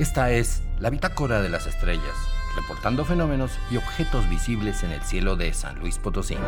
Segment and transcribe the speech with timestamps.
[0.00, 2.16] Esta es la Bitácora de las Estrellas,
[2.56, 6.38] reportando fenómenos y objetos visibles en el cielo de San Luis Potosí.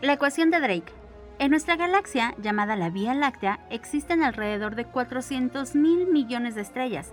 [0.00, 0.94] La ecuación de Drake.
[1.38, 7.12] En nuestra galaxia, llamada la Vía Láctea, existen alrededor de 400 mil millones de estrellas.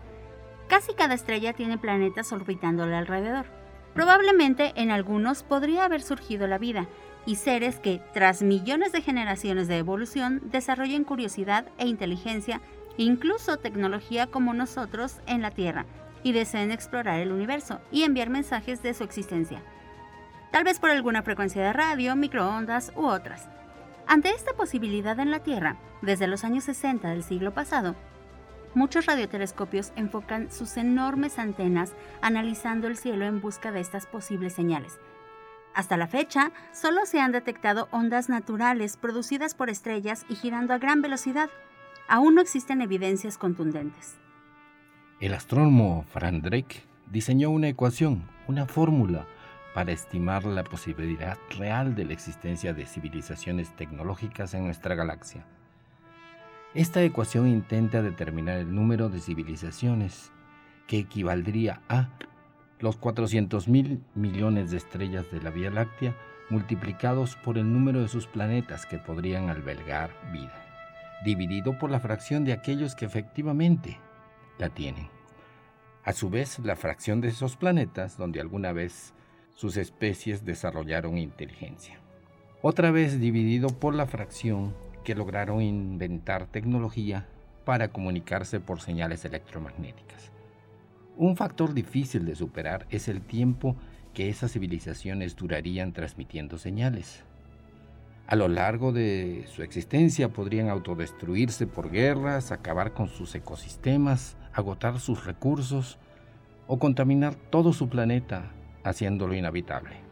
[0.70, 3.61] Casi cada estrella tiene planetas orbitándole alrededor.
[3.94, 6.88] Probablemente en algunos podría haber surgido la vida,
[7.26, 12.62] y seres que, tras millones de generaciones de evolución, desarrollen curiosidad e inteligencia,
[12.98, 15.86] incluso tecnología como nosotros en la Tierra,
[16.24, 19.62] y deseen explorar el universo y enviar mensajes de su existencia.
[20.52, 23.50] Tal vez por alguna frecuencia de radio, microondas u otras.
[24.08, 27.96] Ante esta posibilidad en la Tierra, desde los años 60 del siglo pasado,
[28.74, 35.00] muchos radiotelescopios enfocan sus enormes antenas analizando el cielo en busca de estas posibles señales,
[35.74, 40.80] hasta la fecha, solo se han detectado ondas naturales producidas por estrellas y girando a
[40.80, 41.50] gran velocidad.
[42.08, 44.18] Aún no existen evidencias contundentes.
[45.22, 49.28] El astrónomo Frank Drake diseñó una ecuación, una fórmula,
[49.74, 55.46] para estimar la posibilidad real de la existencia de civilizaciones tecnológicas en nuestra galaxia.
[56.74, 60.32] Esta ecuación intenta determinar el número de civilizaciones
[60.88, 62.08] que equivaldría a
[62.80, 66.16] los 400 mil millones de estrellas de la Vía Láctea
[66.50, 70.54] multiplicados por el número de sus planetas que podrían albergar vida,
[71.26, 74.00] dividido por la fracción de aquellos que efectivamente
[74.58, 75.10] la tienen.
[76.06, 79.14] A su vez, la fracción de esos planetas donde alguna vez
[79.56, 82.00] sus especies desarrollaron inteligencia.
[82.62, 87.28] Otra vez dividido por la fracción que lograron inventar tecnología
[87.66, 90.32] para comunicarse por señales electromagnéticas.
[91.18, 93.76] Un factor difícil de superar es el tiempo
[94.14, 97.24] que esas civilizaciones durarían transmitiendo señales.
[98.28, 105.00] A lo largo de su existencia podrían autodestruirse por guerras, acabar con sus ecosistemas, agotar
[105.00, 105.98] sus recursos
[106.68, 108.52] o contaminar todo su planeta,
[108.84, 110.11] haciéndolo inhabitable.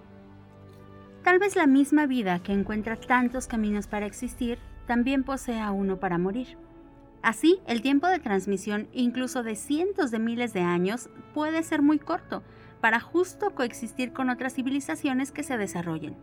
[1.24, 4.58] Tal vez la misma vida que encuentra tantos caminos para existir
[4.88, 6.58] también posea uno para morir.
[7.22, 12.00] Así, el tiempo de transmisión, incluso de cientos de miles de años, puede ser muy
[12.00, 12.44] corto
[12.80, 16.16] para justo coexistir con otras civilizaciones que se desarrollen.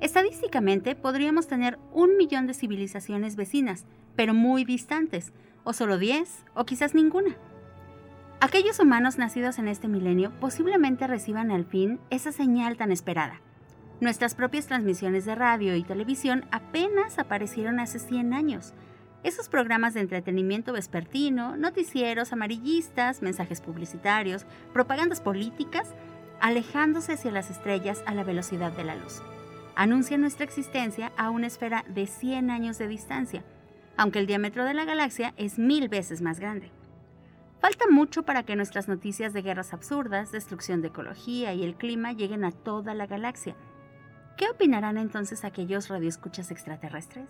[0.00, 5.32] Estadísticamente, podríamos tener un millón de civilizaciones vecinas, pero muy distantes,
[5.62, 7.36] o solo 10, o quizás ninguna.
[8.40, 13.40] Aquellos humanos nacidos en este milenio posiblemente reciban al fin esa señal tan esperada.
[13.98, 18.74] Nuestras propias transmisiones de radio y televisión apenas aparecieron hace 100 años,
[19.22, 25.94] esos programas de entretenimiento vespertino, noticieros amarillistas, mensajes publicitarios, propagandas políticas,
[26.40, 29.22] alejándose hacia las estrellas a la velocidad de la luz.
[29.74, 33.44] Anuncian nuestra existencia a una esfera de 100 años de distancia,
[33.96, 36.70] aunque el diámetro de la galaxia es mil veces más grande.
[37.60, 42.12] Falta mucho para que nuestras noticias de guerras absurdas, destrucción de ecología y el clima
[42.12, 43.56] lleguen a toda la galaxia.
[44.36, 47.26] ¿Qué opinarán entonces aquellos radioescuchas extraterrestres?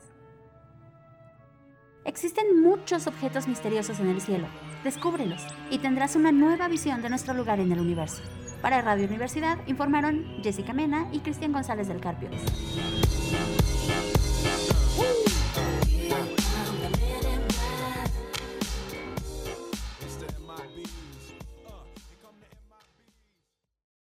[2.04, 4.48] Existen muchos objetos misteriosos en el cielo.
[4.82, 8.22] Descúbrelos y tendrás una nueva visión de nuestro lugar en el universo.
[8.60, 12.28] Para Radio Universidad informaron Jessica Mena y Cristian González del Carpio.